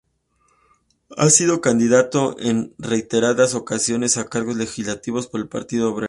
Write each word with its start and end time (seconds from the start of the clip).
Ha 1.15 1.29
sido 1.29 1.61
candidato, 1.61 2.35
en 2.39 2.73
reiteradas 2.79 3.53
ocasiones, 3.53 4.17
a 4.17 4.25
cargos 4.25 4.55
legislativos 4.57 5.27
por 5.27 5.39
el 5.41 5.47
Partido 5.47 5.91
Obrero. 5.91 5.99